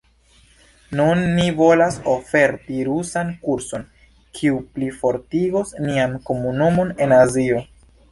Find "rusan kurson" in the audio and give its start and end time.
2.87-3.83